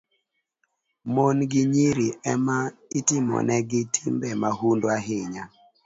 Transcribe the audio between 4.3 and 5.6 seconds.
mahundu ahinya